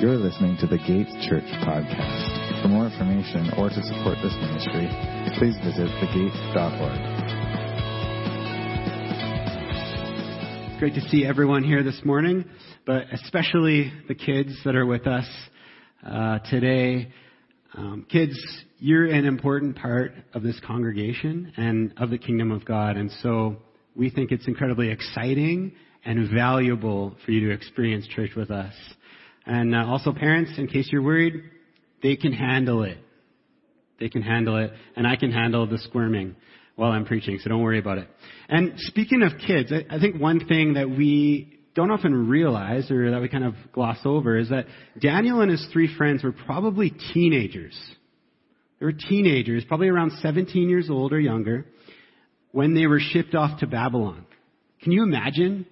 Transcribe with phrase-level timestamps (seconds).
[0.00, 2.62] You're listening to the Gates Church podcast.
[2.62, 4.88] For more information or to support this ministry,
[5.38, 6.98] please visit thegates.org.
[10.80, 12.44] Great to see everyone here this morning,
[12.84, 15.28] but especially the kids that are with us
[16.04, 17.12] uh, today.
[17.74, 18.36] Um, kids,
[18.80, 23.58] you're an important part of this congregation and of the kingdom of God, and so
[23.94, 25.72] we think it's incredibly exciting
[26.04, 28.74] and valuable for you to experience church with us.
[29.46, 31.42] And uh, also parents, in case you're worried,
[32.02, 32.98] they can handle it.
[34.00, 36.36] They can handle it, and I can handle the squirming
[36.76, 38.08] while I'm preaching, so don't worry about it.
[38.48, 43.10] And speaking of kids, I, I think one thing that we don't often realize, or
[43.10, 44.66] that we kind of gloss over, is that
[45.00, 47.78] Daniel and his three friends were probably teenagers.
[48.80, 51.66] They were teenagers, probably around 17 years old or younger,
[52.50, 54.26] when they were shipped off to Babylon.
[54.82, 55.66] Can you imagine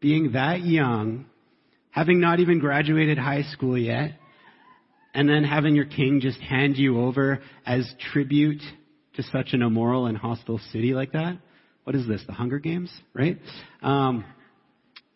[0.00, 1.26] being that young
[1.96, 4.10] having not even graduated high school yet,
[5.14, 8.60] and then having your king just hand you over as tribute
[9.14, 11.38] to such an immoral and hostile city like that?
[11.84, 12.22] What is this?
[12.26, 13.38] The Hunger Games, right?
[13.82, 14.26] Um,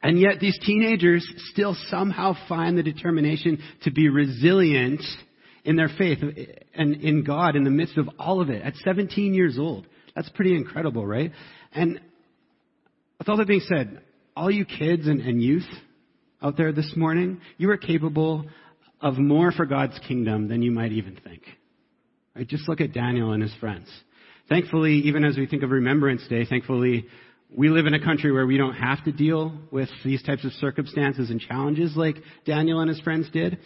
[0.02, 5.02] and yet these teenagers still somehow find the determination to be resilient
[5.64, 6.20] in their faith
[6.74, 9.86] and in God in the midst of all of it at 17 years old.
[10.16, 11.32] That's pretty incredible, right?
[11.72, 12.00] And
[13.18, 14.00] with all that being said,
[14.34, 15.68] all you kids and, and youth,
[16.42, 18.46] out there this morning, you are capable
[19.00, 21.42] of more for God's kingdom than you might even think.
[22.34, 22.46] Right?
[22.46, 23.88] Just look at Daniel and his friends.
[24.48, 27.06] Thankfully, even as we think of Remembrance Day, thankfully,
[27.54, 30.52] we live in a country where we don't have to deal with these types of
[30.52, 33.58] circumstances and challenges like Daniel and his friends did.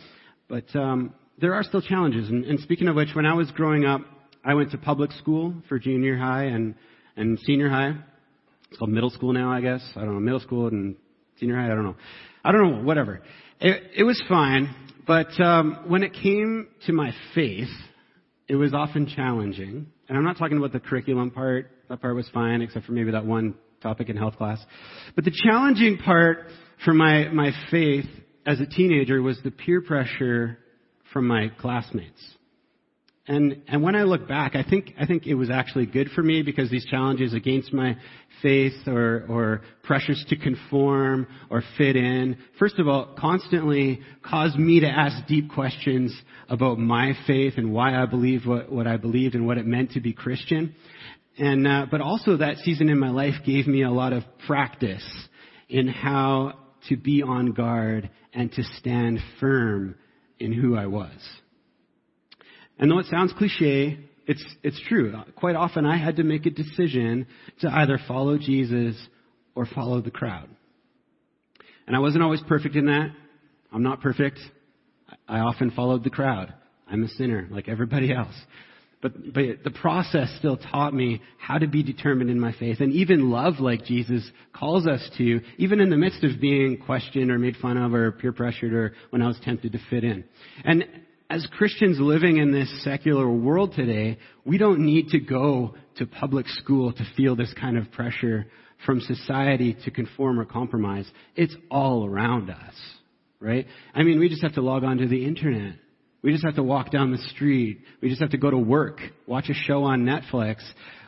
[0.48, 2.28] But um, there are still challenges.
[2.28, 4.00] And, and speaking of which, when I was growing up,
[4.44, 6.74] I went to public school for junior high and,
[7.16, 7.94] and senior high.
[8.68, 9.82] It's called middle school now, I guess.
[9.96, 10.96] I don't know, middle school and
[11.38, 11.96] senior high, I don't know.
[12.44, 13.22] I don't know, whatever.
[13.60, 14.74] It, it was fine,
[15.06, 17.70] but um, when it came to my faith,
[18.48, 19.86] it was often challenging.
[20.08, 21.70] And I'm not talking about the curriculum part.
[21.88, 24.62] That part was fine, except for maybe that one topic in health class.
[25.14, 26.46] But the challenging part
[26.84, 28.06] for my, my faith
[28.46, 30.58] as a teenager was the peer pressure
[31.12, 32.22] from my classmates.
[33.26, 36.22] And, and when I look back, I think, I think it was actually good for
[36.22, 37.96] me because these challenges against my
[38.42, 44.80] faith or, or pressures to conform or fit in, first of all, constantly caused me
[44.80, 46.14] to ask deep questions
[46.50, 49.92] about my faith and why I believed what, what I believed and what it meant
[49.92, 50.74] to be Christian.
[51.38, 55.04] And, uh, but also that season in my life gave me a lot of practice
[55.70, 56.58] in how
[56.90, 59.94] to be on guard and to stand firm
[60.38, 61.10] in who I was.
[62.78, 65.14] And though it sounds cliche, it's, it's true.
[65.36, 67.26] Quite often I had to make a decision
[67.60, 68.96] to either follow Jesus
[69.54, 70.48] or follow the crowd.
[71.86, 73.10] And I wasn't always perfect in that.
[73.72, 74.38] I'm not perfect.
[75.28, 76.54] I often followed the crowd.
[76.88, 78.34] I'm a sinner like everybody else.
[79.02, 82.90] But, but the process still taught me how to be determined in my faith and
[82.94, 87.38] even love like Jesus calls us to, even in the midst of being questioned or
[87.38, 90.24] made fun of or peer pressured or when I was tempted to fit in.
[90.64, 90.86] And
[91.30, 96.46] as Christians living in this secular world today, we don't need to go to public
[96.48, 98.46] school to feel this kind of pressure
[98.84, 101.10] from society to conform or compromise.
[101.34, 102.74] It's all around us,
[103.40, 103.66] right?
[103.94, 105.76] I mean, we just have to log on to the internet.
[106.22, 107.80] We just have to walk down the street.
[108.00, 110.56] We just have to go to work, watch a show on Netflix,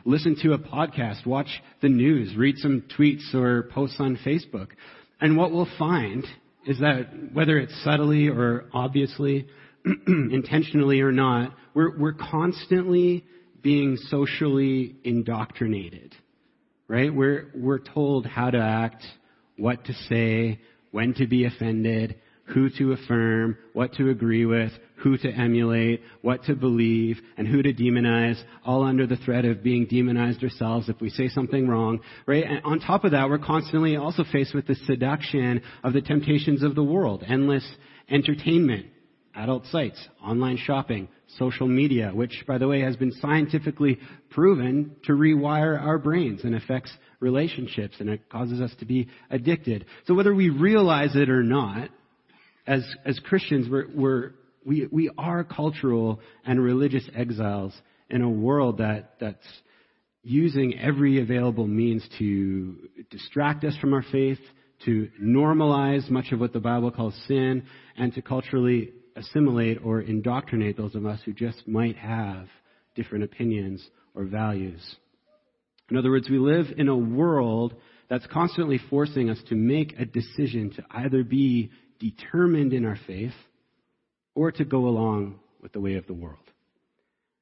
[0.05, 1.49] listen to a podcast, watch
[1.81, 4.67] the news, read some tweets or posts on Facebook.
[5.19, 6.23] And what we'll find
[6.67, 9.47] is that whether it's subtly or obviously,
[10.07, 13.25] intentionally or not, we're, we're constantly
[13.61, 16.15] being socially indoctrinated,
[16.87, 17.13] right?
[17.13, 19.03] We're, we're told how to act,
[19.57, 20.59] what to say,
[20.91, 22.15] when to be offended,
[22.53, 27.61] who to affirm, what to agree with, who to emulate, what to believe, and who
[27.61, 31.99] to demonize, all under the threat of being demonized ourselves if we say something wrong,
[32.25, 32.45] right?
[32.45, 36.63] And on top of that, we're constantly also faced with the seduction of the temptations
[36.63, 37.67] of the world, endless
[38.09, 38.87] entertainment,
[39.37, 41.07] adult sites, online shopping,
[41.37, 43.99] social media, which, by the way, has been scientifically
[44.29, 49.85] proven to rewire our brains and affects relationships and it causes us to be addicted.
[50.05, 51.89] So whether we realize it or not,
[52.65, 54.31] as, as Christians, we're, we're,
[54.65, 57.73] we, we are cultural and religious exiles
[58.09, 59.45] in a world that, that's
[60.23, 64.39] using every available means to distract us from our faith,
[64.85, 67.63] to normalize much of what the Bible calls sin,
[67.95, 72.47] and to culturally assimilate or indoctrinate those of us who just might have
[72.95, 73.85] different opinions
[74.15, 74.95] or values.
[75.89, 77.73] In other words, we live in a world
[78.09, 83.33] that's constantly forcing us to make a decision to either be determined in our faith
[84.35, 86.37] or to go along with the way of the world.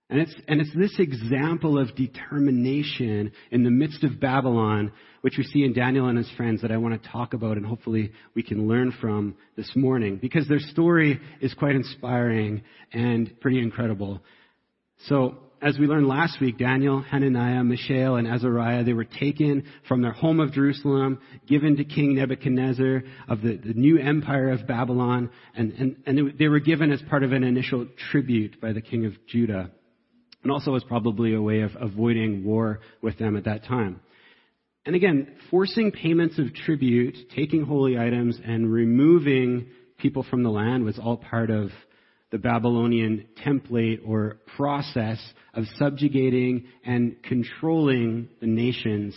[0.08, 4.92] And it's, and it's this example of determination in the midst of Babylon,
[5.22, 7.66] which we see in Daniel and his friends, that I want to talk about and
[7.66, 10.18] hopefully we can learn from this morning.
[10.18, 12.62] Because their story is quite inspiring
[12.94, 14.22] and pretty incredible.
[15.08, 20.04] So, as we learned last week, Daniel, Hananiah, Mishael, and Azariah, they were taken from
[20.04, 25.32] their home of Jerusalem, given to King Nebuchadnezzar of the, the new empire of Babylon,
[25.56, 29.06] and, and, and they were given as part of an initial tribute by the king
[29.06, 29.72] of Judah
[30.46, 34.00] and also was probably a way of avoiding war with them at that time.
[34.86, 39.66] And again, forcing payments of tribute, taking holy items, and removing
[39.98, 41.72] people from the land was all part of
[42.30, 45.20] the Babylonian template or process
[45.56, 49.16] of subjugating and controlling the nations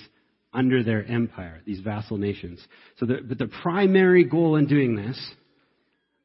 [0.54, 2.58] under their empire, these vassal nations.
[2.96, 5.30] So the, but the primary goal in doing this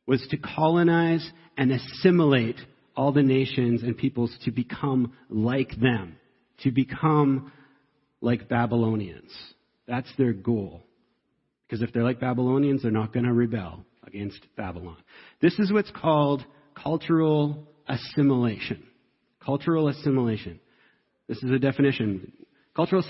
[0.08, 2.56] was to colonize and assimilate
[2.96, 6.18] all the nations and peoples to become like them,
[6.60, 7.52] to become
[8.22, 9.32] like Babylonians.
[9.88, 10.84] That's their goal.
[11.68, 14.98] Because if they're like Babylonians, they're not going to rebel against Babylon.
[15.42, 16.46] This is what's called
[16.76, 18.84] cultural assimilation.
[19.44, 20.60] Cultural assimilation.
[21.28, 22.32] This is a definition.
[22.76, 23.04] Cultural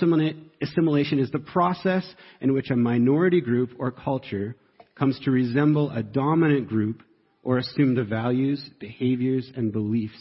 [0.60, 2.04] assimilation is the process
[2.40, 4.56] in which a minority group or culture
[4.94, 7.02] comes to resemble a dominant group
[7.44, 10.18] or assume the values, behaviors, and beliefs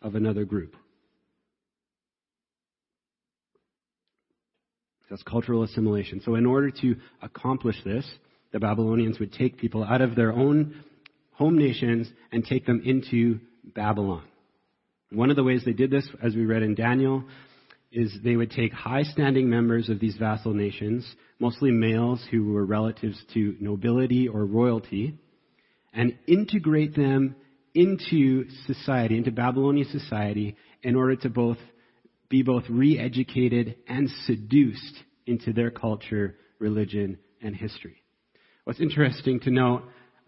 [0.00, 0.74] of another group.
[5.10, 6.22] That's cultural assimilation.
[6.24, 8.10] So, in order to accomplish this,
[8.50, 10.82] the Babylonians would take people out of their own
[11.32, 14.24] home nations and take them into Babylon.
[15.10, 17.24] One of the ways they did this, as we read in Daniel,
[17.90, 21.06] is they would take high standing members of these vassal nations,
[21.38, 25.18] mostly males who were relatives to nobility or royalty,
[25.92, 27.36] and integrate them
[27.74, 31.58] into society, into Babylonian society, in order to both
[32.28, 38.02] be both re-educated and seduced into their culture, religion, and history.
[38.64, 39.82] What's interesting to note,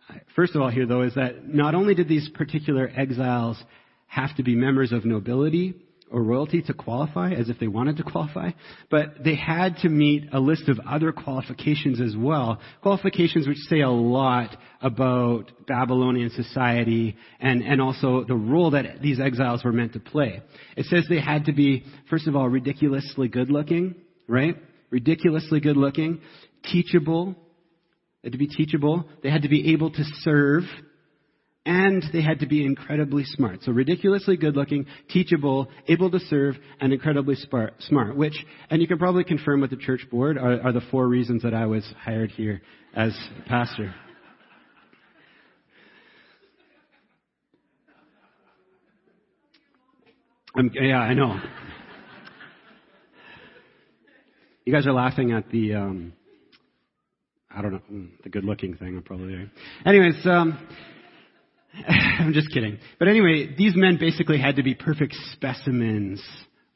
[0.09, 3.63] uh, first of all here though, is that not only did these particular exiles
[4.07, 5.75] have to be members of nobility,
[6.15, 8.51] or royalty to qualify as if they wanted to qualify,
[8.89, 12.61] but they had to meet a list of other qualifications as well.
[12.83, 19.19] Qualifications which say a lot about Babylonian society and, and also the role that these
[19.19, 20.41] exiles were meant to play.
[20.77, 23.97] It says they had to be, first of all, ridiculously good looking,
[24.29, 24.57] right?
[24.91, 26.21] Ridiculously good looking,
[26.71, 27.35] teachable,
[28.23, 30.63] they had to be teachable, they had to be able to serve,
[31.67, 33.63] and they had to be incredibly smart.
[33.63, 38.35] So ridiculously good looking, teachable, able to serve, and incredibly smart, which,
[38.71, 41.55] and you can probably confirm with the church board, are, are the four reasons that
[41.55, 42.61] I was hired here
[42.95, 43.17] as
[43.47, 43.95] pastor.
[50.57, 51.41] I'm, yeah, I know.
[54.65, 56.13] You guys are laughing at the, um,
[57.55, 59.51] I don't know, mm, the good looking thing, I'm probably.
[59.85, 60.59] Anyways, um,
[61.89, 62.79] I'm just kidding.
[62.99, 66.23] But anyway, these men basically had to be perfect specimens,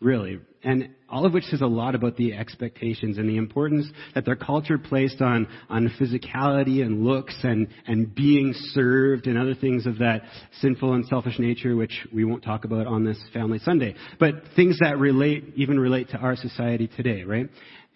[0.00, 0.40] really.
[0.62, 4.36] And all of which says a lot about the expectations and the importance that their
[4.36, 9.98] culture placed on, on physicality and looks and, and being served and other things of
[9.98, 10.22] that
[10.60, 13.94] sinful and selfish nature, which we won't talk about on this Family Sunday.
[14.18, 17.48] But things that relate, even relate to our society today, right?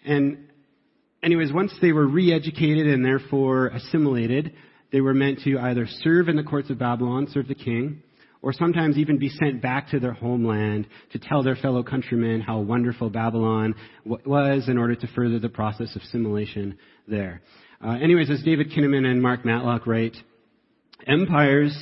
[0.05, 0.47] And
[1.21, 4.53] anyways, once they were re-educated and therefore assimilated,
[4.93, 8.03] they were meant to either serve in the courts of Babylon, serve the king,
[8.43, 12.59] or sometimes even be sent back to their homeland to tell their fellow countrymen how
[12.59, 13.73] wonderful Babylon
[14.05, 17.41] was in order to further the process of assimilation there.
[17.83, 20.15] Uh, anyways, as David Kinnaman and Mark Matlock write,
[21.07, 21.75] empires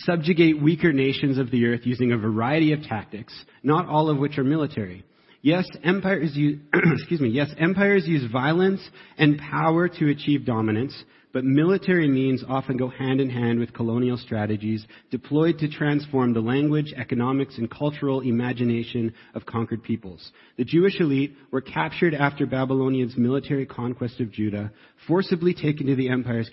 [0.00, 3.32] subjugate weaker nations of the earth using a variety of tactics,
[3.62, 5.04] not all of which are military.
[5.40, 8.80] Yes, empires use, excuse me, yes, empires use violence
[9.16, 10.94] and power to achieve dominance,
[11.36, 16.40] but military means often go hand in hand with colonial strategies deployed to transform the
[16.40, 20.32] language, economics, and cultural imagination of conquered peoples.
[20.56, 24.72] The Jewish elite were captured after Babylonia's military conquest of Judah,
[25.06, 26.50] forcibly taken to the empire's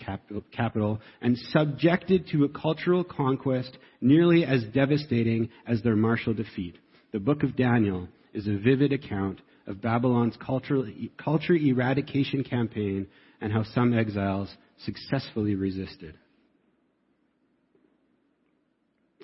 [0.52, 6.76] capital, and subjected to a cultural conquest nearly as devastating as their martial defeat.
[7.14, 13.08] The book of Daniel is a vivid account of Babylon's cultural, culture eradication campaign
[13.42, 14.54] and how some exiles
[14.86, 16.18] successfully resisted.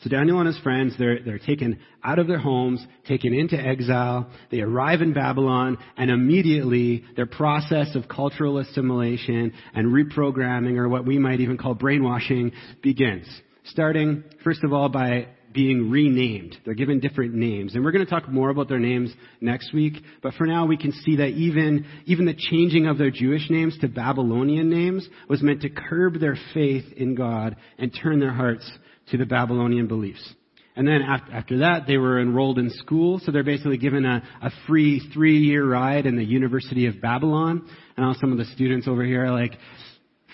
[0.01, 4.29] So Daniel and his friends, they're, they're taken out of their homes, taken into exile.
[4.49, 11.05] They arrive in Babylon, and immediately their process of cultural assimilation and reprogramming, or what
[11.05, 13.27] we might even call brainwashing, begins.
[13.65, 16.57] Starting, first of all, by being renamed.
[16.65, 17.75] They're given different names.
[17.75, 19.93] And we're going to talk more about their names next week.
[20.21, 23.77] But for now, we can see that even, even the changing of their Jewish names
[23.81, 28.69] to Babylonian names was meant to curb their faith in God and turn their hearts
[29.11, 30.33] to the Babylonian beliefs.
[30.75, 34.49] And then after that, they were enrolled in school, so they're basically given a, a
[34.65, 37.67] free three-year ride in the University of Babylon.
[37.97, 39.57] And now some of the students over here are like,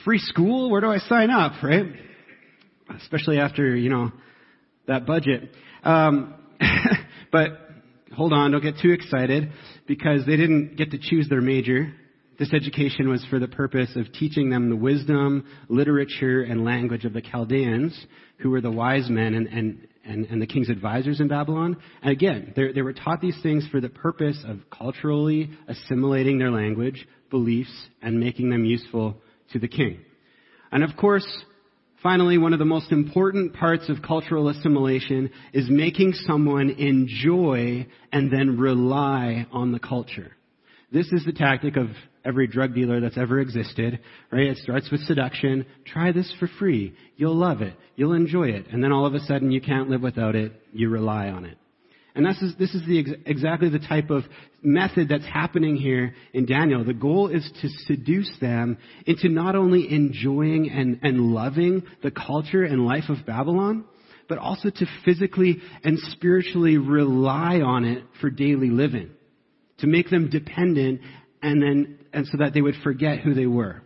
[0.04, 0.70] free school?
[0.70, 1.86] Where do I sign up, right?
[3.02, 4.12] Especially after, you know,
[4.88, 5.52] that budget.
[5.84, 6.36] Um,
[7.32, 7.50] but
[8.16, 9.52] hold on, don't get too excited
[9.88, 11.94] because they didn't get to choose their major.
[12.38, 17.14] This education was for the purpose of teaching them the wisdom, literature, and language of
[17.14, 17.98] the Chaldeans,
[18.40, 21.78] who were the wise men and, and, and, and the king's advisors in Babylon.
[22.02, 27.08] And again, they were taught these things for the purpose of culturally assimilating their language,
[27.30, 29.16] beliefs, and making them useful
[29.54, 30.00] to the king.
[30.72, 31.26] And of course,
[32.06, 38.32] Finally, one of the most important parts of cultural assimilation is making someone enjoy and
[38.32, 40.32] then rely on the culture.
[40.92, 41.88] This is the tactic of
[42.24, 44.46] every drug dealer that's ever existed, right?
[44.46, 45.66] It starts with seduction.
[45.84, 46.94] Try this for free.
[47.18, 47.74] You'll love it.
[47.96, 48.68] You'll enjoy it.
[48.72, 50.52] And then all of a sudden you can't live without it.
[50.74, 51.58] You rely on it.
[52.16, 54.24] And this is, this is the, exactly the type of
[54.64, 56.86] method that's happening here in Daniel.
[56.86, 62.64] The goal is to seduce them into not only enjoying and, and loving the culture
[62.64, 63.84] and life of Babylon,
[64.30, 69.12] but also to physically and spiritually rely on it for daily living.
[69.80, 71.02] To make them dependent
[71.42, 73.82] and then, and so that they would forget who they were.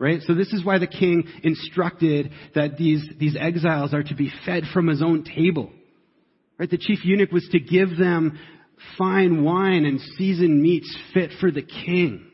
[0.00, 0.20] Right?
[0.22, 4.64] So this is why the king instructed that these, these exiles are to be fed
[4.72, 5.70] from his own table.
[6.58, 6.68] Right?
[6.68, 8.38] The chief eunuch was to give them
[8.96, 12.30] fine wine and seasoned meats fit for the king.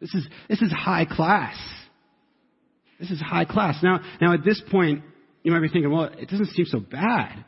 [0.00, 1.56] This is, this is high class.
[3.00, 3.82] This is high class.
[3.82, 5.02] Now, now at this point,
[5.42, 7.44] you might be thinking, well, it doesn't seem so bad.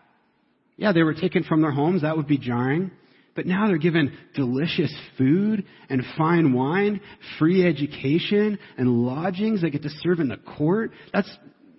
[0.77, 2.03] Yeah, they were taken from their homes.
[2.03, 2.91] That would be jarring.
[3.35, 7.01] But now they're given delicious food and fine wine,
[7.39, 10.93] free education and lodgings they get to serve in the court.
[11.13, 11.31] That's,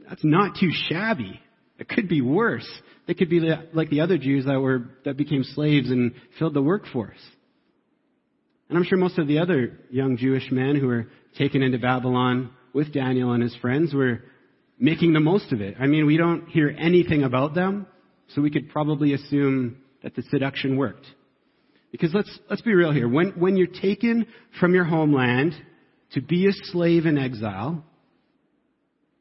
[0.08, 1.42] that's not too shabby.
[1.80, 2.68] It could be worse.
[3.08, 3.40] They could be
[3.74, 7.20] like the other Jews that were, that became slaves and filled the workforce.
[8.70, 11.08] And I'm sure most of the other young Jewish men who were
[11.38, 14.24] taken into Babylon with Daniel and his friends were
[14.80, 15.76] making the most of it.
[15.80, 17.88] I mean, we don't hear anything about them,
[18.30, 21.06] so we could probably assume that the seduction worked.
[21.92, 23.08] Because let's, let's be real here.
[23.08, 24.28] When, when you're taken
[24.60, 25.54] from your homeland
[26.12, 27.84] to be a slave in exile,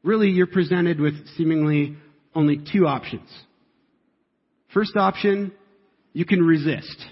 [0.03, 1.95] really you're presented with seemingly
[2.37, 3.27] only two options.
[4.71, 5.51] First option,
[6.13, 7.03] you can resist.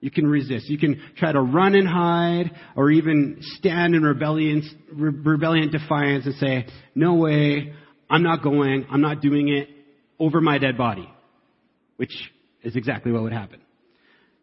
[0.00, 0.68] You can resist.
[0.70, 6.34] You can try to run and hide or even stand in rebellion, rebellion defiance and
[6.36, 7.74] say, no way,
[8.08, 9.68] I'm not going, I'm not doing it
[10.18, 11.08] over my dead body.
[11.96, 12.12] Which
[12.62, 13.60] is exactly what would happen.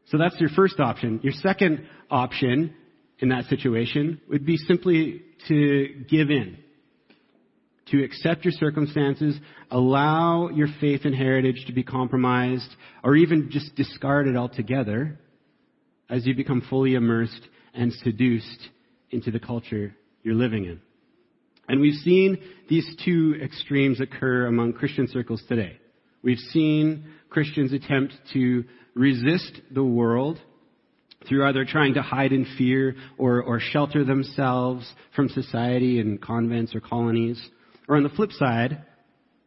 [0.07, 1.21] So that's your first option.
[1.23, 2.75] Your second option
[3.19, 6.57] in that situation would be simply to give in
[7.91, 9.37] to accept your circumstances,
[9.69, 12.69] allow your faith and heritage to be compromised,
[13.03, 15.19] or even just discarded altogether
[16.09, 18.69] as you become fully immersed and seduced
[19.11, 20.81] into the culture you're living in.
[21.67, 22.37] And we've seen
[22.69, 25.77] these two extremes occur among Christian circles today.
[26.23, 30.39] We've seen Christians attempt to resist the world
[31.27, 36.75] through either trying to hide in fear or, or shelter themselves from society in convents
[36.75, 37.41] or colonies,
[37.91, 38.85] or on the flip side,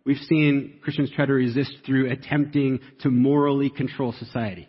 [0.05, 4.69] we've seen Christians try to resist through attempting to morally control society.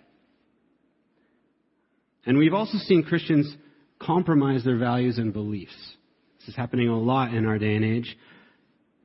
[2.26, 3.54] And we've also seen Christians
[4.00, 5.76] compromise their values and beliefs.
[6.40, 8.18] This is happening a lot in our day and age.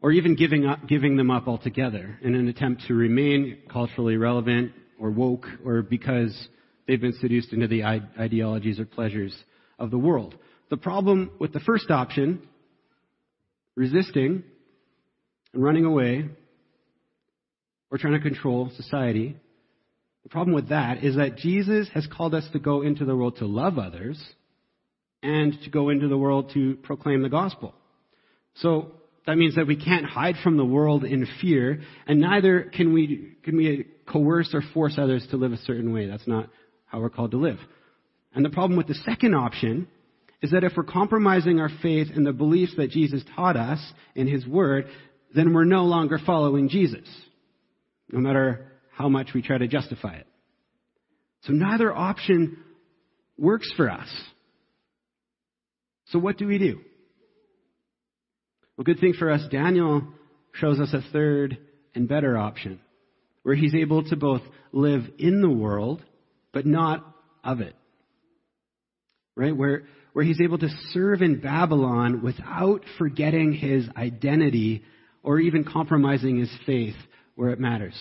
[0.02, 4.70] Or even giving, up, giving them up altogether in an attempt to remain culturally relevant
[5.00, 6.48] or woke or because
[6.86, 9.34] they've been seduced into the ideologies or pleasures
[9.80, 10.36] of the world.
[10.68, 12.46] The problem with the first option,
[13.74, 14.44] resisting,
[15.52, 16.28] and running away
[17.90, 19.37] or trying to control society.
[20.23, 23.37] The problem with that is that Jesus has called us to go into the world
[23.38, 24.21] to love others
[25.23, 27.75] and to go into the world to proclaim the gospel.
[28.54, 28.92] So
[29.26, 33.37] that means that we can't hide from the world in fear, and neither can we,
[33.42, 36.07] can we coerce or force others to live a certain way.
[36.07, 36.49] That's not
[36.87, 37.59] how we're called to live.
[38.35, 39.88] And the problem with the second option
[40.42, 43.80] is that if we're compromising our faith in the beliefs that Jesus taught us
[44.14, 44.87] in His Word,
[45.34, 47.06] then we're no longer following Jesus.
[48.12, 50.26] no matter how much we try to justify it.
[51.42, 52.58] So neither option
[53.38, 54.08] works for us.
[56.06, 56.80] So what do we do?
[58.76, 60.02] Well, good thing for us, Daniel
[60.54, 61.58] shows us a third
[61.94, 62.80] and better option,
[63.42, 66.02] where he's able to both live in the world,
[66.52, 67.06] but not
[67.44, 67.75] of it.
[69.37, 69.56] Right?
[69.56, 74.82] Where, where he's able to serve in Babylon without forgetting his identity
[75.22, 76.96] or even compromising his faith
[77.34, 77.94] where it matters.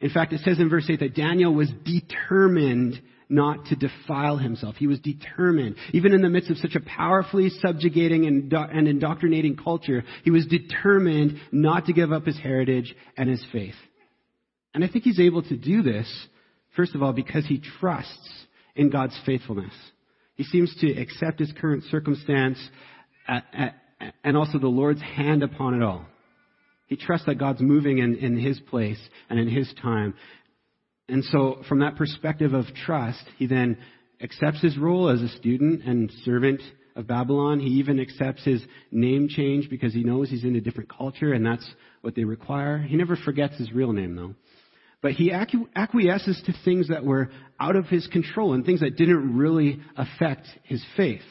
[0.00, 4.76] In fact, it says in verse 8 that Daniel was determined not to defile himself.
[4.76, 5.76] He was determined.
[5.92, 10.46] Even in the midst of such a powerfully subjugating and, and indoctrinating culture, he was
[10.46, 13.74] determined not to give up his heritage and his faith.
[14.74, 16.06] And I think he's able to do this,
[16.76, 19.72] first of all, because he trusts in God's faithfulness.
[20.34, 22.58] He seems to accept his current circumstance
[23.28, 23.68] uh, uh,
[24.22, 26.04] and also the Lord's hand upon it all.
[26.94, 30.14] He trusts that God's moving in, in his place and in his time.
[31.08, 33.78] And so, from that perspective of trust, he then
[34.22, 36.62] accepts his role as a student and servant
[36.94, 37.58] of Babylon.
[37.58, 41.44] He even accepts his name change because he knows he's in a different culture and
[41.44, 41.68] that's
[42.02, 42.78] what they require.
[42.78, 44.36] He never forgets his real name, though.
[45.02, 49.36] But he acquiesces to things that were out of his control and things that didn't
[49.36, 51.24] really affect his faith.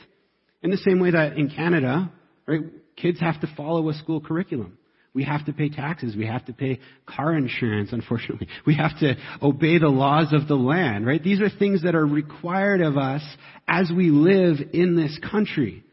[0.62, 2.12] In the same way that in Canada,
[2.46, 2.63] right,
[2.98, 4.77] kids have to follow a school curriculum.
[5.13, 6.15] We have to pay taxes.
[6.15, 8.48] We have to pay car insurance, unfortunately.
[8.65, 11.22] We have to obey the laws of the land, right?
[11.22, 13.22] These are things that are required of us
[13.67, 15.84] as we live in this country.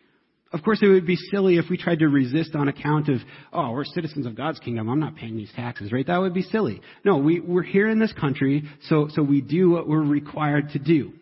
[0.52, 3.18] Of course, it would be silly if we tried to resist on account of,
[3.52, 4.88] oh, we're citizens of God's kingdom.
[4.88, 6.06] I'm not paying these taxes, right?
[6.06, 6.80] That would be silly.
[7.04, 10.78] No, we, we're here in this country, so, so we do what we're required to
[10.78, 11.12] do.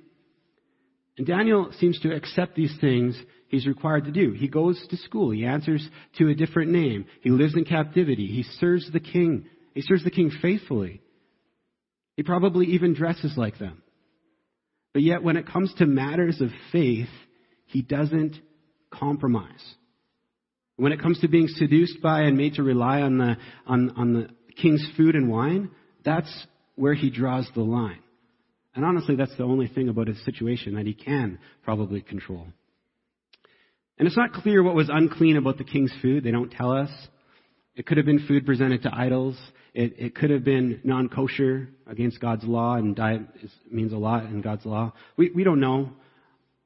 [1.18, 4.32] And Daniel seems to accept these things he's required to do.
[4.32, 5.30] He goes to school.
[5.30, 5.86] He answers
[6.18, 7.06] to a different name.
[7.20, 8.26] He lives in captivity.
[8.26, 9.46] He serves the king.
[9.74, 11.02] He serves the king faithfully.
[12.16, 13.82] He probably even dresses like them.
[14.92, 17.08] But yet, when it comes to matters of faith,
[17.66, 18.36] he doesn't
[18.90, 19.74] compromise.
[20.76, 24.12] When it comes to being seduced by and made to rely on the, on, on
[24.14, 24.28] the
[24.60, 25.70] king's food and wine,
[26.04, 28.00] that's where he draws the line.
[28.74, 32.46] And honestly, that's the only thing about his situation that he can probably control.
[33.98, 36.24] And it's not clear what was unclean about the king's food.
[36.24, 36.90] They don't tell us.
[37.74, 39.36] It could have been food presented to idols.
[39.74, 44.24] It, it could have been non-kosher against God's law, and diet is, means a lot
[44.24, 44.92] in God's law.
[45.16, 45.90] We, we don't know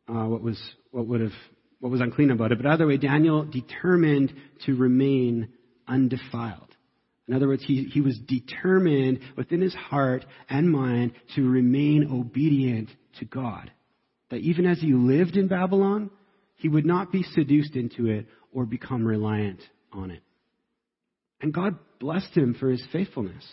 [0.08, 1.32] uh, what was what would have
[1.80, 2.62] what was unclean about it.
[2.62, 4.32] But either way, Daniel determined
[4.66, 5.48] to remain
[5.88, 6.68] undefiled.
[7.28, 12.88] In other words, he, he was determined within his heart and mind to remain obedient
[13.18, 13.70] to God.
[14.30, 16.10] That even as he lived in Babylon,
[16.62, 19.60] he would not be seduced into it or become reliant
[19.92, 20.22] on it.
[21.40, 23.44] And God blessed him for his faithfulness.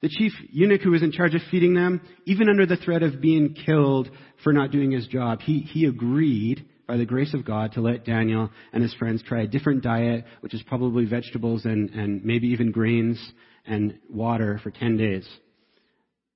[0.00, 3.20] The chief eunuch who was in charge of feeding them, even under the threat of
[3.20, 4.10] being killed
[4.42, 8.04] for not doing his job, he, he agreed, by the grace of God, to let
[8.04, 12.48] Daniel and his friends try a different diet, which is probably vegetables and, and maybe
[12.48, 13.24] even grains
[13.64, 15.28] and water for 10 days.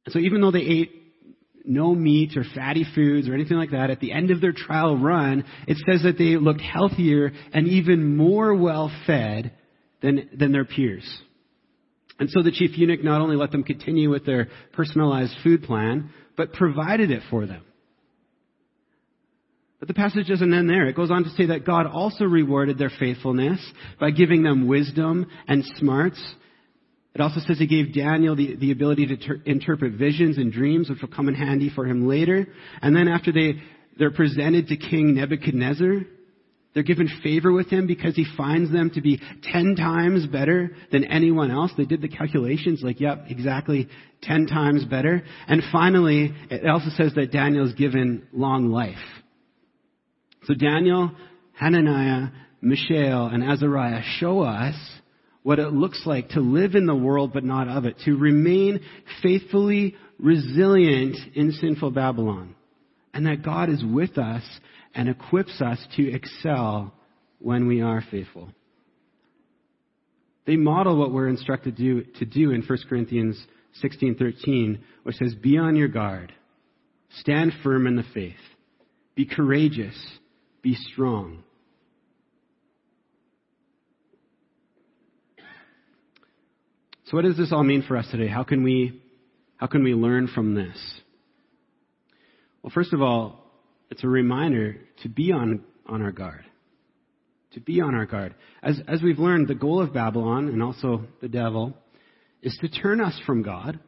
[0.05, 1.06] And so even though they ate
[1.67, 3.91] no meat or fatty foods or anything like that.
[3.91, 8.17] At the end of their trial run, it says that they looked healthier and even
[8.17, 9.53] more well fed
[10.01, 11.05] than, than their peers.
[12.19, 16.11] And so the chief eunuch not only let them continue with their personalized food plan,
[16.37, 17.63] but provided it for them.
[19.79, 20.87] But the passage doesn't end there.
[20.87, 23.61] It goes on to say that God also rewarded their faithfulness
[24.01, 26.21] by giving them wisdom and smarts
[27.17, 30.91] it also says he gave Daniel the, the ability to ter- interpret visions and dreams,
[30.91, 32.47] which will come in handy for him later.
[32.83, 33.55] And then after they,
[33.99, 36.03] they're presented to King Nebuchadnezzar,
[36.75, 39.19] they're given favor with him because he finds them to be
[39.51, 41.73] ten times better than anyone else.
[41.75, 43.89] They did the calculations, like, yep, exactly
[44.21, 45.23] ten times better.
[45.49, 48.95] And finally, it also says that Daniel's given long life.
[50.45, 51.13] So Daniel,
[51.55, 52.29] Hananiah,
[52.61, 54.75] Mishael, and Azariah show us
[55.47, 58.81] what it looks like to live in the world but not of it, to remain
[59.23, 62.57] faithfully resilient in sinful Babylon,
[63.15, 64.43] and that God is with us
[64.93, 66.93] and equips us to excel
[67.39, 68.49] when we are faithful.
[70.47, 73.41] They model what we're instructed to do, to do in 1 Corinthians
[73.81, 76.33] 16:13, which says, "Be on your guard,
[77.21, 78.35] stand firm in the faith,
[79.15, 80.19] be courageous,
[80.61, 81.45] be strong."
[87.07, 88.27] So what does this all mean for us today?
[88.27, 89.01] How can we,
[89.59, 90.77] how can we learn from this?
[92.63, 93.45] Well, first of all,
[93.91, 96.45] it's a reminder to be on, on our guard.
[97.53, 98.35] To be on our guard.
[98.61, 101.75] As, as we've learned, the goal of Babylon and also the devil
[102.43, 103.79] is to turn us from God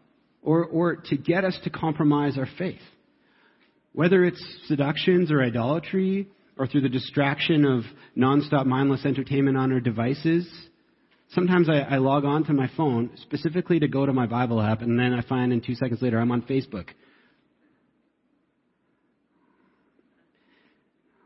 [0.40, 2.78] or, or to get us to compromise our faith.
[3.94, 7.82] Whether it's seductions or idolatry, or through the distraction of
[8.16, 10.48] nonstop mindless entertainment on our devices,
[11.30, 14.82] sometimes I, I log on to my phone specifically to go to my Bible app,
[14.82, 16.86] and then I find in two seconds later I'm on Facebook.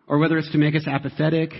[0.07, 1.53] Or whether it's to make us apathetic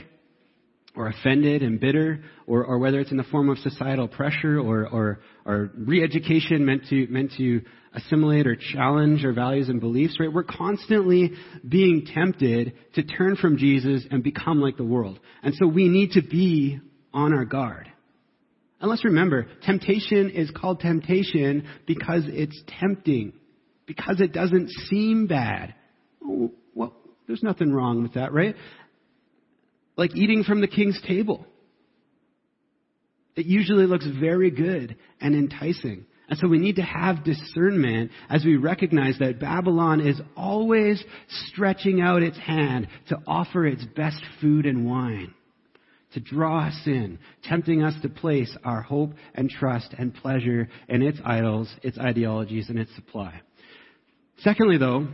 [0.95, 4.87] or offended and bitter, or, or whether it's in the form of societal pressure or,
[4.87, 7.63] or, or re-education meant to, meant to
[7.95, 10.31] assimilate or challenge our values and beliefs, right?
[10.33, 11.33] We're constantly
[11.67, 15.19] being tempted to turn from Jesus and become like the world.
[15.43, 16.79] And so we need to be
[17.15, 17.92] on our guard.
[18.83, 23.33] And let's remember, temptation is called temptation because it's tempting,
[23.87, 25.75] because it doesn't seem bad.
[26.23, 26.95] Oh, well,
[27.27, 28.57] there's nothing wrong with that, right?
[29.97, 31.47] like eating from the king's table.
[33.35, 36.07] It usually looks very good and enticing.
[36.29, 41.03] And so we need to have discernment as we recognize that Babylon is always
[41.47, 45.35] stretching out its hand to offer its best food and wine,
[46.15, 51.03] to draw us in, tempting us to place our hope and trust and pleasure in
[51.03, 53.41] its idols, its ideologies, and its supply.
[54.39, 55.09] Secondly, though,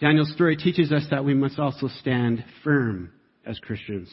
[0.00, 3.12] Daniel's story teaches us that we must also stand firm
[3.46, 4.10] as Christians.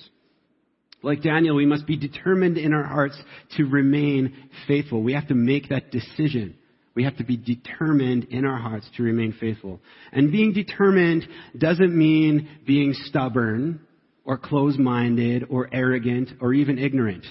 [1.01, 3.21] Like Daniel, we must be determined in our hearts
[3.57, 4.33] to remain
[4.67, 5.03] faithful.
[5.03, 6.55] We have to make that decision.
[6.95, 9.81] We have to be determined in our hearts to remain faithful.
[10.13, 13.81] And being determined doesn't mean being stubborn
[14.25, 17.25] or close-minded or arrogant or even ignorant.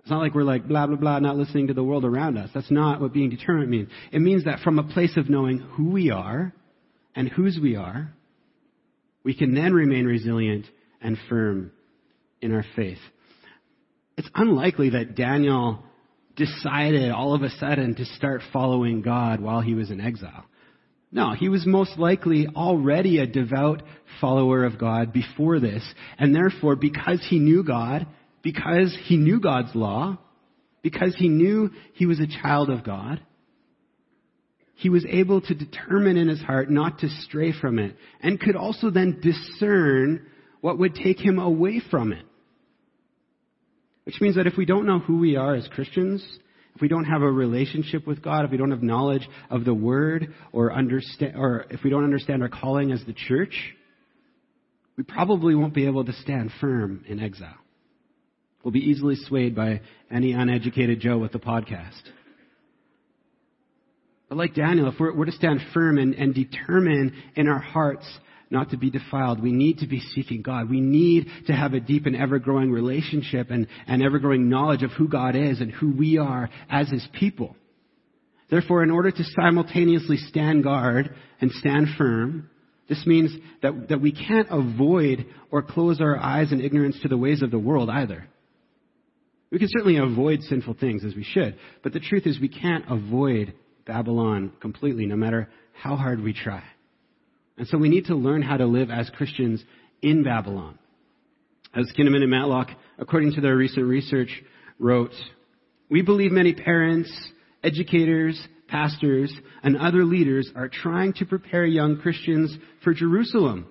[0.00, 2.50] It's not like we're like blah, blah, blah, not listening to the world around us.
[2.54, 3.88] That's not what being determined means.
[4.12, 6.52] It means that from a place of knowing who we are
[7.14, 8.12] and whose we are,
[9.22, 10.66] we can then remain resilient
[11.00, 11.72] and firm
[12.40, 12.98] in our faith.
[14.16, 15.82] It's unlikely that Daniel
[16.36, 20.44] decided all of a sudden to start following God while he was in exile.
[21.12, 23.82] No, he was most likely already a devout
[24.20, 25.82] follower of God before this,
[26.18, 28.06] and therefore, because he knew God,
[28.42, 30.18] because he knew God's law,
[30.82, 33.20] because he knew he was a child of God,
[34.76, 38.56] he was able to determine in his heart not to stray from it, and could
[38.56, 40.26] also then discern
[40.60, 42.24] what would take him away from it.
[44.04, 46.24] Which means that if we don't know who we are as Christians,
[46.74, 49.74] if we don't have a relationship with God, if we don't have knowledge of the
[49.74, 53.54] Word, or, understand, or if we don't understand our calling as the church,
[54.96, 57.54] we probably won't be able to stand firm in exile.
[58.62, 59.80] We'll be easily swayed by
[60.10, 62.02] any uneducated Joe with the podcast.
[64.28, 68.06] But like Daniel, if we're, we're to stand firm and, and determine in our hearts
[68.50, 70.68] not to be defiled, we need to be seeking God.
[70.68, 74.82] We need to have a deep and ever growing relationship and, and ever growing knowledge
[74.82, 77.56] of who God is and who we are as His people.
[78.50, 82.50] Therefore, in order to simultaneously stand guard and stand firm,
[82.88, 83.30] this means
[83.62, 87.52] that, that we can't avoid or close our eyes in ignorance to the ways of
[87.52, 88.26] the world either.
[89.52, 92.84] We can certainly avoid sinful things as we should, but the truth is we can't
[92.90, 93.54] avoid
[93.86, 96.64] Babylon completely, no matter how hard we try.
[97.60, 99.62] And so we need to learn how to live as Christians
[100.00, 100.78] in Babylon.
[101.74, 102.68] As Kinnaman and Matlock,
[102.98, 104.30] according to their recent research,
[104.78, 105.12] wrote,
[105.90, 107.12] we believe many parents,
[107.62, 109.30] educators, pastors,
[109.62, 113.66] and other leaders are trying to prepare young Christians for Jerusalem,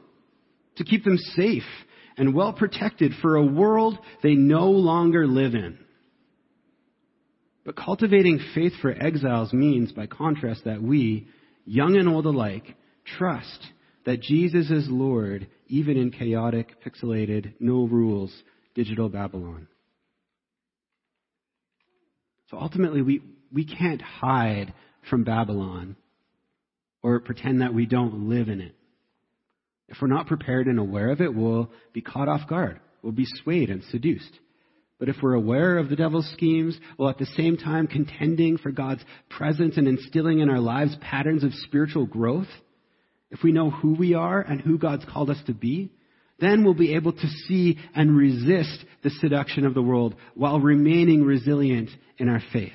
[0.75, 1.63] to keep them safe
[2.15, 5.79] and well protected for a world they no longer live in.
[7.65, 11.27] But cultivating faith for exiles means, by contrast, that we,
[11.65, 12.75] young and old alike,
[13.17, 13.65] trust
[14.09, 18.33] that Jesus is Lord, even in chaotic, pixelated, no rules,
[18.73, 19.67] digital Babylon.
[22.49, 23.21] So ultimately, we,
[23.53, 24.73] we can't hide
[25.11, 25.95] from Babylon
[27.03, 28.73] or pretend that we don't live in it.
[29.89, 32.79] If we're not prepared and aware of it, we'll be caught off guard.
[33.03, 34.39] We'll be swayed and seduced.
[34.97, 38.71] But if we're aware of the devil's schemes, while at the same time contending for
[38.71, 42.47] God's presence and instilling in our lives patterns of spiritual growth,
[43.31, 45.91] if we know who we are and who God's called us to be,
[46.39, 51.23] then we'll be able to see and resist the seduction of the world while remaining
[51.23, 52.71] resilient in our faith.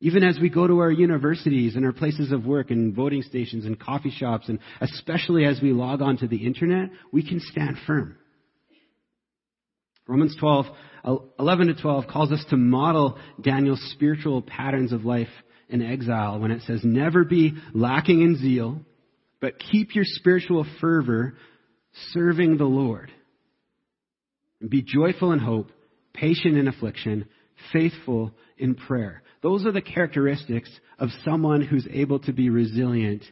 [0.00, 3.66] Even as we go to our universities and our places of work and voting stations
[3.66, 7.76] and coffee shops, and especially as we log on to the internet, we can stand
[7.86, 8.16] firm.
[10.08, 10.66] Romans 12,
[11.38, 15.28] 11 to 12 calls us to model Daniel's spiritual patterns of life
[15.68, 18.80] in exile when it says, Never be lacking in zeal,
[19.40, 21.34] but keep your spiritual fervor
[22.12, 23.10] serving the Lord.
[24.66, 25.70] Be joyful in hope,
[26.12, 27.26] patient in affliction,
[27.72, 29.22] faithful in prayer.
[29.42, 33.24] Those are the characteristics of someone who's able to be resilient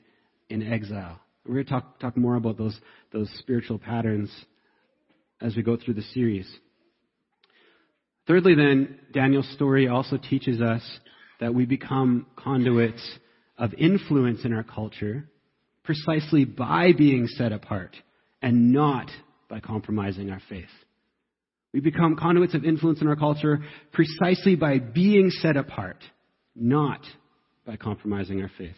[0.48, 1.20] in exile.
[1.46, 2.78] We're going to talk, talk more about those,
[3.12, 4.30] those spiritual patterns
[5.40, 6.48] as we go through the series.
[8.26, 10.82] Thirdly, then, Daniel's story also teaches us
[11.40, 13.02] that we become conduits
[13.56, 15.28] of influence in our culture
[15.88, 17.96] precisely by being set apart
[18.42, 19.10] and not
[19.48, 20.68] by compromising our faith.
[21.72, 25.96] We become conduits of influence in our culture precisely by being set apart,
[26.54, 27.00] not
[27.64, 28.74] by compromising our faith.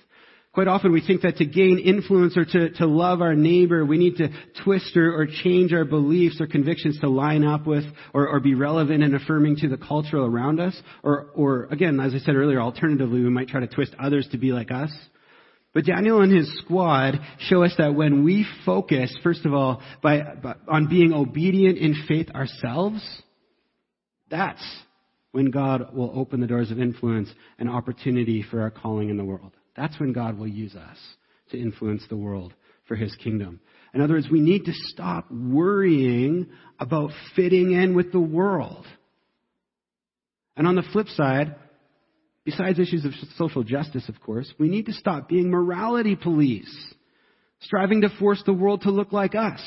[0.52, 3.98] Quite often we think that to gain influence or to, to love our neighbor, we
[3.98, 4.28] need to
[4.62, 8.54] twist or, or change our beliefs or convictions to line up with or, or be
[8.54, 10.80] relevant and affirming to the culture around us.
[11.02, 14.38] Or, or again, as I said earlier, alternatively, we might try to twist others to
[14.38, 14.92] be like us.
[15.72, 20.20] But Daniel and his squad show us that when we focus, first of all, by,
[20.42, 23.02] by, on being obedient in faith ourselves,
[24.28, 24.62] that's
[25.32, 27.28] when God will open the doors of influence
[27.58, 29.52] and opportunity for our calling in the world.
[29.76, 30.98] That's when God will use us
[31.50, 32.52] to influence the world
[32.88, 33.60] for his kingdom.
[33.94, 36.48] In other words, we need to stop worrying
[36.80, 38.86] about fitting in with the world.
[40.56, 41.54] And on the flip side,
[42.44, 46.70] besides issues of social justice, of course, we need to stop being morality police,
[47.60, 49.60] striving to force the world to look like us.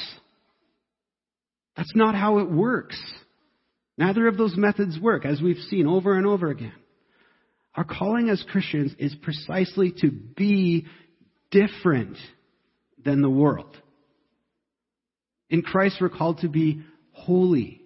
[1.77, 2.99] That's not how it works.
[3.97, 6.73] Neither of those methods work, as we've seen over and over again.
[7.75, 10.85] Our calling as Christians is precisely to be
[11.51, 12.17] different
[13.03, 13.75] than the world.
[15.49, 17.81] In Christ, we're called to be holy,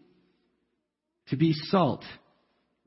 [1.30, 2.04] to be salt,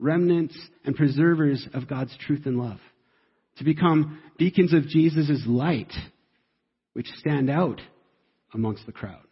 [0.01, 2.79] remnants and preservers of God's truth and love,
[3.57, 5.93] to become beacons of Jesus' light,
[6.91, 7.79] which stand out
[8.53, 9.23] amongst the crowd.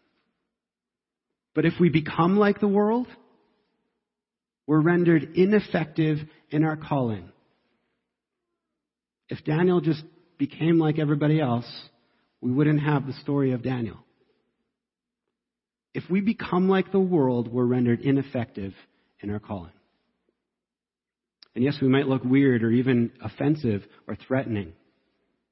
[1.53, 3.07] But if we become like the world,
[4.65, 7.31] we're rendered ineffective in our calling
[9.29, 10.03] if Daniel just
[10.37, 11.69] became like everybody else,
[12.41, 13.97] we wouldn't have the story of Daniel.
[15.93, 18.73] If we become like the world, we're rendered ineffective
[19.21, 19.71] in our calling.
[21.59, 24.71] And yes, we might look weird or even offensive or threatening,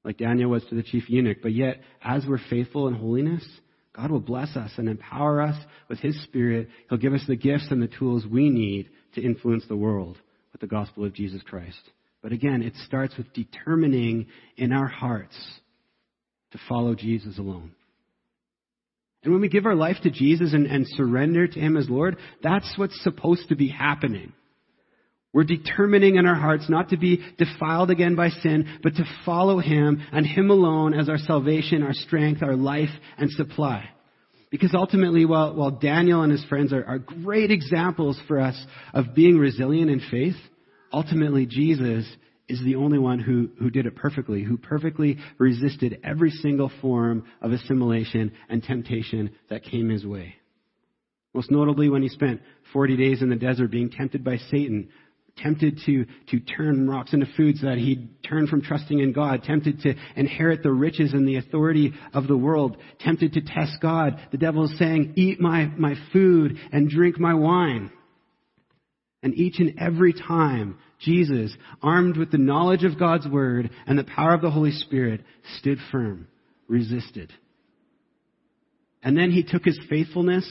[0.04, 3.46] like Daniel was to the chief eunuch, but yet, as we're faithful in holiness,
[3.94, 6.70] God will bless us and empower us with His Spirit.
[6.88, 10.16] He'll give us the gifts and the tools we need to influence the world
[10.52, 11.82] with the gospel of Jesus Christ.
[12.22, 15.36] But again, it starts with determining in our hearts
[16.52, 17.72] to follow Jesus alone.
[19.24, 22.16] And when we give our life to Jesus and, and, surrender to Him as Lord,
[22.42, 24.32] that's what's supposed to be happening.
[25.32, 29.58] We're determining in our hearts not to be defiled again by sin, but to follow
[29.58, 32.88] Him and Him alone as our salvation, our strength, our life,
[33.18, 33.90] and supply.
[34.50, 38.58] Because ultimately, while, while Daniel and his friends are, are great examples for us
[38.94, 40.36] of being resilient in faith,
[40.90, 42.06] ultimately Jesus
[42.48, 47.24] is the only one who, who did it perfectly, who perfectly resisted every single form
[47.42, 50.34] of assimilation and temptation that came his way.
[51.34, 52.40] Most notably when he spent
[52.72, 54.88] 40 days in the desert being tempted by Satan,
[55.42, 59.42] tempted to, to turn rocks into food so that he'd turn from trusting in God,
[59.42, 64.18] tempted to inherit the riches and the authority of the world, tempted to test God.
[64.30, 67.90] The devil is saying, eat my, my food and drink my wine.
[69.22, 74.04] And each and every time, Jesus, armed with the knowledge of God's Word and the
[74.04, 75.22] power of the Holy Spirit,
[75.58, 76.28] stood firm,
[76.68, 77.32] resisted.
[79.02, 80.48] And then he took his faithfulness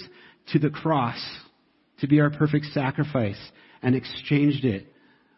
[0.51, 1.21] to the cross
[1.99, 3.39] to be our perfect sacrifice
[3.81, 4.87] and exchanged it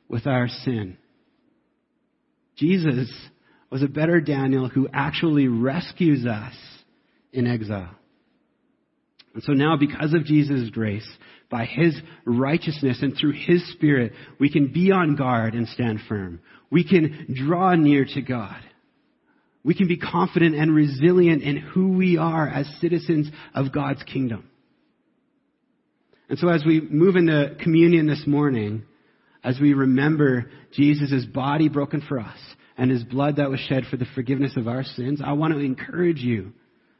[0.08, 0.97] with our sin.
[2.56, 3.12] Jesus
[3.71, 6.54] was a better Daniel who actually rescues us
[7.32, 7.95] in exile.
[9.34, 11.08] And so now, because of Jesus' grace,
[11.49, 16.41] by His righteousness and through His Spirit, we can be on guard and stand firm.
[16.71, 18.62] We can draw near to God.
[19.63, 24.49] We can be confident and resilient in who we are as citizens of God's kingdom.
[26.29, 28.83] And so as we move into communion this morning,
[29.43, 32.37] as we remember Jesus' body broken for us
[32.77, 35.59] and his blood that was shed for the forgiveness of our sins, I want to
[35.59, 36.53] encourage you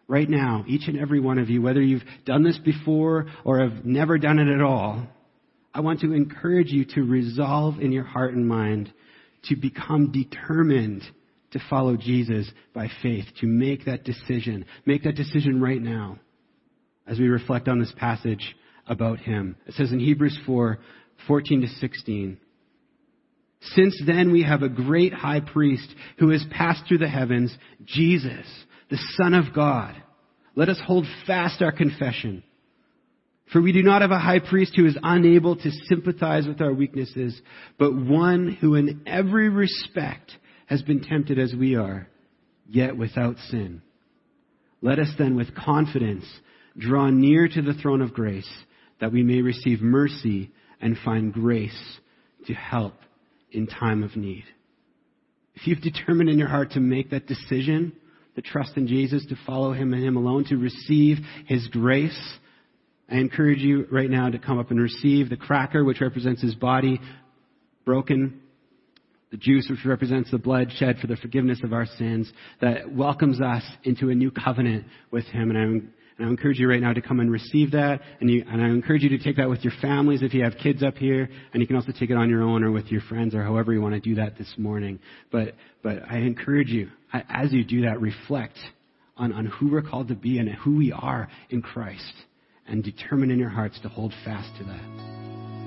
[0.08, 3.86] right now, each and every one of you, whether you've done this before or have
[3.86, 5.08] never done it at all,
[5.74, 8.92] I want to encourage you to resolve in your heart and mind
[9.44, 11.04] to become determined
[11.52, 14.66] to follow Jesus by faith, to make that decision.
[14.86, 16.18] Make that decision right now
[17.08, 18.56] as we reflect on this passage
[18.90, 19.56] about him.
[19.68, 20.80] It says in Hebrews 4,
[21.28, 22.38] 14 to 16,
[23.62, 28.46] since then we have a great high priest who has passed through the heavens, Jesus,
[28.90, 30.02] the Son of God.
[30.56, 32.44] Let us hold fast our confession.
[33.52, 36.74] For we do not have a high priest who is unable to sympathize with our
[36.74, 37.40] weaknesses,
[37.78, 40.32] but one who in every respect
[40.68, 42.08] has been tempted as we are,
[42.68, 43.82] yet without sin.
[44.82, 46.26] Let us then with confidence
[46.78, 48.50] draw near to the throne of grace
[49.00, 52.00] that we may receive mercy and find grace
[52.48, 52.94] to help
[53.52, 54.46] in time of need.
[55.56, 57.94] If you've determined in your heart to make that decision,
[58.36, 62.18] to trust in Jesus, to follow Him and Him alone, to receive His grace,
[63.12, 66.56] I encourage you right now to come up and receive the cracker, which represents His
[66.56, 67.02] body
[67.84, 68.42] broken,
[69.32, 72.32] the juice, which represents the blood shed for the forgiveness of our sins,
[72.62, 75.50] that welcomes us into a new covenant with Him.
[75.50, 75.64] And I
[76.20, 78.02] and I encourage you right now to come and receive that.
[78.20, 80.56] And, you, and I encourage you to take that with your families if you have
[80.62, 81.30] kids up here.
[81.54, 83.72] And you can also take it on your own or with your friends or however
[83.72, 85.00] you want to do that this morning.
[85.32, 88.58] But, but I encourage you, as you do that, reflect
[89.16, 92.14] on, on who we're called to be and who we are in Christ.
[92.68, 95.59] And determine in your hearts to hold fast to that.